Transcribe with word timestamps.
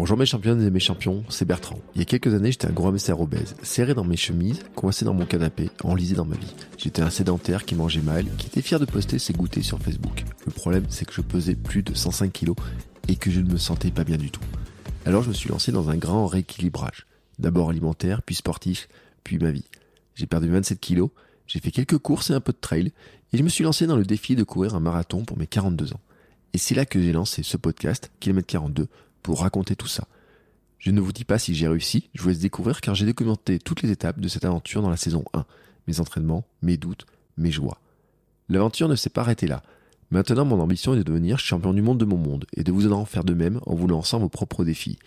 Bonjour 0.00 0.16
mes 0.16 0.24
championnes 0.24 0.62
et 0.62 0.70
mes 0.70 0.80
champions, 0.80 1.24
c'est 1.28 1.44
Bertrand. 1.44 1.78
Il 1.94 1.98
y 1.98 2.00
a 2.00 2.06
quelques 2.06 2.32
années, 2.32 2.50
j'étais 2.50 2.68
un 2.68 2.72
gros 2.72 2.88
hamster 2.88 3.20
obèse, 3.20 3.54
serré 3.62 3.92
dans 3.92 4.02
mes 4.02 4.16
chemises, 4.16 4.60
coincé 4.74 5.04
dans 5.04 5.12
mon 5.12 5.26
canapé, 5.26 5.68
enlisé 5.84 6.14
dans 6.14 6.24
ma 6.24 6.36
vie. 6.36 6.54
J'étais 6.78 7.02
un 7.02 7.10
sédentaire 7.10 7.66
qui 7.66 7.74
mangeait 7.74 8.00
mal, 8.00 8.24
qui 8.38 8.46
était 8.46 8.62
fier 8.62 8.80
de 8.80 8.86
poster 8.86 9.18
ses 9.18 9.34
goûters 9.34 9.62
sur 9.62 9.78
Facebook. 9.78 10.24
Le 10.46 10.52
problème, 10.52 10.86
c'est 10.88 11.04
que 11.04 11.12
je 11.12 11.20
pesais 11.20 11.54
plus 11.54 11.82
de 11.82 11.92
105 11.92 12.32
kilos 12.32 12.56
et 13.08 13.16
que 13.16 13.30
je 13.30 13.40
ne 13.42 13.52
me 13.52 13.58
sentais 13.58 13.90
pas 13.90 14.04
bien 14.04 14.16
du 14.16 14.30
tout. 14.30 14.40
Alors 15.04 15.22
je 15.22 15.28
me 15.28 15.34
suis 15.34 15.50
lancé 15.50 15.70
dans 15.70 15.90
un 15.90 15.98
grand 15.98 16.26
rééquilibrage. 16.26 17.06
D'abord 17.38 17.68
alimentaire, 17.68 18.22
puis 18.22 18.36
sportif, 18.36 18.88
puis 19.22 19.36
ma 19.36 19.50
vie. 19.50 19.66
J'ai 20.14 20.24
perdu 20.24 20.48
27 20.48 20.80
kilos, 20.80 21.10
j'ai 21.46 21.60
fait 21.60 21.72
quelques 21.72 21.98
courses 21.98 22.30
et 22.30 22.32
un 22.32 22.40
peu 22.40 22.52
de 22.52 22.58
trail, 22.58 22.94
et 23.34 23.36
je 23.36 23.42
me 23.42 23.50
suis 23.50 23.64
lancé 23.64 23.86
dans 23.86 23.96
le 23.96 24.04
défi 24.04 24.34
de 24.34 24.44
courir 24.44 24.74
un 24.74 24.80
marathon 24.80 25.26
pour 25.26 25.36
mes 25.36 25.46
42 25.46 25.92
ans. 25.92 26.00
Et 26.54 26.58
c'est 26.58 26.74
là 26.74 26.86
que 26.86 26.98
j'ai 27.02 27.12
lancé 27.12 27.42
ce 27.42 27.58
podcast, 27.58 28.10
Kilomètre 28.18 28.46
42, 28.46 28.88
pour 29.22 29.40
raconter 29.40 29.76
tout 29.76 29.86
ça. 29.86 30.06
Je 30.78 30.90
ne 30.90 31.00
vous 31.00 31.12
dis 31.12 31.24
pas 31.24 31.38
si 31.38 31.54
j'ai 31.54 31.68
réussi, 31.68 32.08
je 32.14 32.22
vous 32.22 32.30
laisse 32.30 32.38
découvrir 32.38 32.80
car 32.80 32.94
j'ai 32.94 33.04
documenté 33.04 33.58
toutes 33.58 33.82
les 33.82 33.90
étapes 33.90 34.20
de 34.20 34.28
cette 34.28 34.44
aventure 34.44 34.80
dans 34.80 34.90
la 34.90 34.96
saison 34.96 35.24
1. 35.34 35.44
Mes 35.86 36.00
entraînements, 36.00 36.46
mes 36.62 36.76
doutes, 36.76 37.06
mes 37.36 37.50
joies. 37.50 37.78
L'aventure 38.48 38.88
ne 38.88 38.96
s'est 38.96 39.10
pas 39.10 39.20
arrêtée 39.20 39.46
là. 39.46 39.62
Maintenant, 40.10 40.44
mon 40.44 40.58
ambition 40.58 40.94
est 40.94 40.98
de 40.98 41.02
devenir 41.02 41.38
champion 41.38 41.72
du 41.72 41.82
monde 41.82 41.98
de 41.98 42.04
mon 42.04 42.16
monde 42.16 42.46
et 42.56 42.64
de 42.64 42.72
vous 42.72 42.90
en 42.90 43.04
faire 43.04 43.24
de 43.24 43.34
même 43.34 43.60
en 43.66 43.74
vous 43.74 43.86
lançant 43.86 44.18
vos 44.18 44.28
propres 44.28 44.64
défis. 44.64 44.98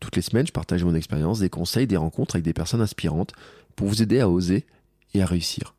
Toutes 0.00 0.16
les 0.16 0.22
semaines, 0.22 0.46
je 0.46 0.52
partage 0.52 0.82
mon 0.82 0.94
expérience, 0.94 1.40
des 1.40 1.50
conseils, 1.50 1.86
des 1.86 1.96
rencontres 1.96 2.36
avec 2.36 2.44
des 2.44 2.52
personnes 2.52 2.80
inspirantes 2.80 3.32
pour 3.76 3.86
vous 3.86 4.02
aider 4.02 4.20
à 4.20 4.28
oser 4.28 4.66
et 5.14 5.22
à 5.22 5.26
réussir. 5.26 5.74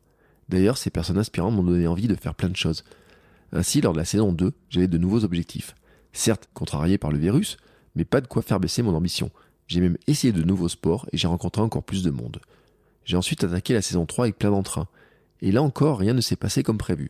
D'ailleurs, 0.48 0.78
ces 0.78 0.90
personnes 0.90 1.18
inspirantes 1.18 1.54
m'ont 1.54 1.62
donné 1.62 1.86
envie 1.86 2.08
de 2.08 2.14
faire 2.14 2.34
plein 2.34 2.48
de 2.48 2.56
choses. 2.56 2.84
Ainsi, 3.52 3.80
lors 3.80 3.92
de 3.92 3.98
la 3.98 4.04
saison 4.04 4.32
2, 4.32 4.52
j'avais 4.68 4.88
de 4.88 4.98
nouveaux 4.98 5.24
objectifs. 5.24 5.74
Certes, 6.12 6.48
contrariés 6.54 6.98
par 6.98 7.12
le 7.12 7.18
virus, 7.18 7.56
mais 7.94 8.04
pas 8.04 8.20
de 8.20 8.26
quoi 8.26 8.42
faire 8.42 8.60
baisser 8.60 8.82
mon 8.82 8.94
ambition. 8.94 9.30
J'ai 9.66 9.80
même 9.80 9.98
essayé 10.06 10.32
de 10.32 10.42
nouveaux 10.42 10.68
sports 10.68 11.06
et 11.12 11.16
j'ai 11.16 11.28
rencontré 11.28 11.62
encore 11.62 11.82
plus 11.82 12.02
de 12.02 12.10
monde. 12.10 12.40
J'ai 13.04 13.16
ensuite 13.16 13.44
attaqué 13.44 13.72
la 13.72 13.82
saison 13.82 14.06
3 14.06 14.26
avec 14.26 14.38
plein 14.38 14.50
d'entrain. 14.50 14.88
Et 15.42 15.52
là 15.52 15.62
encore, 15.62 15.98
rien 15.98 16.14
ne 16.14 16.20
s'est 16.20 16.36
passé 16.36 16.62
comme 16.62 16.78
prévu. 16.78 17.08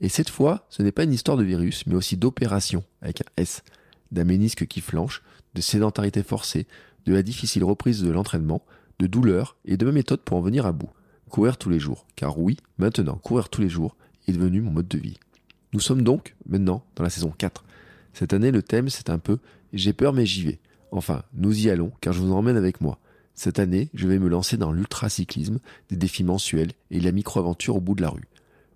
Et 0.00 0.08
cette 0.08 0.30
fois, 0.30 0.66
ce 0.70 0.82
n'est 0.82 0.92
pas 0.92 1.04
une 1.04 1.12
histoire 1.12 1.36
de 1.36 1.44
virus, 1.44 1.86
mais 1.86 1.94
aussi 1.94 2.16
d'opération, 2.16 2.84
avec 3.00 3.20
un 3.20 3.30
S, 3.36 3.62
d'un 4.10 4.24
ménisque 4.24 4.66
qui 4.66 4.80
flanche, 4.80 5.22
de 5.54 5.60
sédentarité 5.60 6.22
forcée, 6.22 6.66
de 7.06 7.14
la 7.14 7.22
difficile 7.22 7.64
reprise 7.64 8.02
de 8.02 8.10
l'entraînement, 8.10 8.64
de 8.98 9.06
douleur 9.06 9.56
et 9.64 9.76
de 9.76 9.84
ma 9.84 9.92
méthode 9.92 10.20
pour 10.20 10.36
en 10.36 10.40
venir 10.40 10.66
à 10.66 10.72
bout. 10.72 10.90
Courir 11.30 11.56
tous 11.56 11.70
les 11.70 11.80
jours. 11.80 12.06
Car 12.16 12.38
oui, 12.38 12.58
maintenant, 12.78 13.16
courir 13.16 13.48
tous 13.48 13.60
les 13.60 13.68
jours 13.68 13.96
est 14.28 14.32
devenu 14.32 14.60
mon 14.60 14.70
mode 14.70 14.88
de 14.88 14.98
vie. 14.98 15.18
Nous 15.72 15.80
sommes 15.80 16.02
donc, 16.02 16.36
maintenant, 16.46 16.84
dans 16.96 17.02
la 17.02 17.10
saison 17.10 17.32
4. 17.36 17.64
Cette 18.12 18.32
année, 18.32 18.52
le 18.52 18.62
thème, 18.62 18.88
c'est 18.88 19.10
un 19.10 19.18
peu 19.18 19.38
j'ai 19.74 19.92
peur 19.92 20.12
mais 20.12 20.26
j'y 20.26 20.44
vais. 20.44 20.60
Enfin, 20.90 21.22
nous 21.34 21.66
y 21.66 21.70
allons 21.70 21.92
car 22.00 22.12
je 22.12 22.20
vous 22.20 22.32
emmène 22.32 22.56
avec 22.56 22.80
moi. 22.80 22.98
Cette 23.34 23.58
année, 23.58 23.90
je 23.94 24.06
vais 24.06 24.18
me 24.18 24.28
lancer 24.28 24.56
dans 24.56 24.70
l'ultracyclisme, 24.70 25.58
des 25.88 25.96
défis 25.96 26.22
mensuels 26.22 26.70
et 26.90 27.00
la 27.00 27.10
micro-aventure 27.10 27.76
au 27.76 27.80
bout 27.80 27.96
de 27.96 28.02
la 28.02 28.10
rue. 28.10 28.28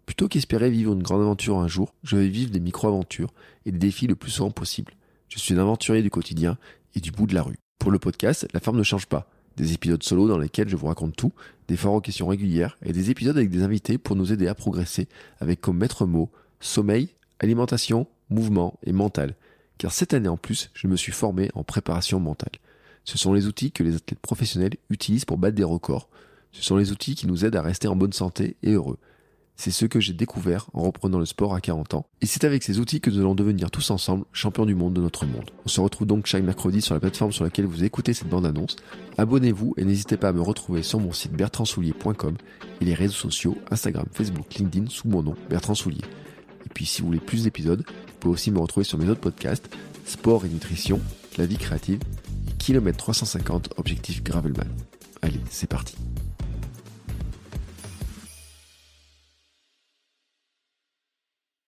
Plutôt 0.05 0.27
qu'espérer 0.27 0.71
vivre 0.71 0.95
une 0.95 1.03
grande 1.03 1.21
aventure 1.21 1.59
un 1.59 1.69
jour, 1.69 1.95
je 2.03 2.17
vais 2.17 2.29
vivre 2.29 2.51
des 2.51 2.61
micro-aventures 2.61 3.33
et 3.67 3.73
des 3.73 3.79
défis 3.79 4.07
le 4.09 4.17
plus 4.17 4.33
souvent 4.33 4.51
possible. 4.51 4.95
Je 5.29 5.39
suis 5.39 5.55
un 5.55 5.59
aventurier 5.59 6.03
du 6.03 6.11
quotidien 6.11 6.59
et 6.95 7.01
du 7.01 7.13
bout 7.13 7.27
de 7.27 7.35
la 7.35 7.43
rue. 7.43 7.59
Pour 7.79 7.93
le 7.93 7.99
podcast, 7.99 8.49
la 8.53 8.61
forme 8.61 8.79
ne 8.79 8.83
change 8.83 9.07
pas. 9.07 9.31
Des 9.57 9.75
épisodes 9.75 10.03
solo 10.03 10.27
dans 10.27 10.39
lesquels 10.39 10.69
je 10.69 10.77
vous 10.77 10.87
raconte 10.87 11.15
tout, 11.15 11.33
des 11.69 11.77
forts 11.77 11.95
aux 11.95 12.01
questions 12.01 12.27
régulières 12.27 12.79
et 12.83 12.93
des 12.93 13.11
épisodes 13.11 13.37
avec 13.37 13.51
des 13.51 13.63
invités 13.63 13.99
pour 13.99 14.17
nous 14.17 14.33
aider 14.33 14.49
à 14.49 14.55
progresser 14.55 15.09
avec 15.41 15.61
comme 15.61 15.79
maître 15.79 16.07
mot 16.07 16.31
sommeil, 16.61 17.11
alimentation, 17.39 18.09
mouvement 18.31 18.79
et 18.85 18.93
mental 18.93 19.37
car 19.79 19.93
cette 19.93 20.13
année 20.13 20.29
en 20.29 20.37
plus, 20.37 20.71
je 20.75 20.89
me 20.89 20.97
suis 20.97 21.13
formé 21.13 21.51
en 21.55 21.65
préparation 21.65 22.21
mentale. 22.21 22.53
Ce 23.05 23.17
sont 23.17 23.33
les 23.33 23.47
outils 23.47 23.73
que 23.73 23.83
les 23.83 23.95
athlètes 23.95 24.19
professionnels 24.19 24.77
utilisent 24.91 25.25
pour 25.25 25.39
battre 25.39 25.57
des 25.57 25.65
records. 25.65 26.09
Ce 26.53 26.63
sont 26.63 26.77
les 26.77 26.93
outils 26.93 27.15
qui 27.15 27.27
nous 27.27 27.45
aident 27.45 27.57
à 27.57 27.63
rester 27.63 27.89
en 27.89 27.97
bonne 27.97 28.13
santé 28.13 28.57
et 28.63 28.73
heureux. 28.73 28.99
C'est 29.61 29.73
ce 29.73 29.87
que 29.87 29.99
j'ai 29.99 30.13
découvert 30.13 30.69
en 30.73 30.83
reprenant 30.83 31.19
le 31.19 31.27
sport 31.27 31.53
à 31.53 31.61
40 31.61 31.95
ans. 31.95 32.07
Et 32.21 32.27
c'est 32.27 32.45
avec 32.45 32.63
ces 32.63 32.79
outils 32.79 33.01
que 33.01 33.11
nous 33.11 33.19
allons 33.19 33.35
devenir 33.35 33.73
tous 33.73 33.91
ensemble 33.91 34.25
champions 34.33 34.67
du 34.67 34.77
monde 34.77 34.95
de 34.95 35.01
notre 35.01 35.27
monde. 35.27 35.51
On 35.65 35.69
se 35.69 35.81
retrouve 35.81 36.07
donc 36.07 36.27
chaque 36.27 36.45
mercredi 36.45 36.81
sur 36.81 36.95
la 36.95 37.01
plateforme 37.01 37.33
sur 37.33 37.43
laquelle 37.43 37.67
vous 37.67 37.83
écoutez 37.83 38.15
cette 38.15 38.29
bande-annonce. 38.29 38.77
Abonnez-vous 39.17 39.75
et 39.77 39.85
n'hésitez 39.85 40.17
pas 40.17 40.29
à 40.29 40.33
me 40.33 40.43
retrouver 40.43 40.85
sur 40.85 41.01
mon 41.01 41.13
site 41.13 41.33
bertrandsoulier.com 41.33 42.37
et 42.81 42.85
les 42.85 42.95
réseaux 42.95 43.15
sociaux 43.15 43.59
Instagram, 43.71 44.07
Facebook, 44.13 44.55
LinkedIn 44.55 44.91
sous 44.91 45.09
mon 45.09 45.25
nom 45.25 45.35
Bertrand 45.51 45.75
Soulier. 45.75 46.05
Et 46.65 46.69
puis 46.73 46.87
si 46.87 47.01
vous 47.01 47.09
voulez 47.09 47.19
plus 47.19 47.43
d'épisodes, 47.43 47.85
pouvez 48.19 48.35
aussi 48.35 48.51
me 48.51 48.59
retrouver 48.59 48.85
sur 48.85 48.99
mes 48.99 49.09
autres 49.09 49.21
podcasts, 49.21 49.69
Sport 50.05 50.45
et 50.45 50.49
Nutrition, 50.49 51.01
La 51.37 51.47
vie 51.47 51.57
créative, 51.57 52.01
Kilomètre 52.59 52.99
350, 52.99 53.75
Objectif 53.77 54.23
Gravelman. 54.23 54.69
Allez, 55.23 55.41
c'est 55.51 55.69
parti. 55.69 55.97